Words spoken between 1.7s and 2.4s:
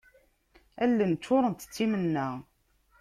timenna.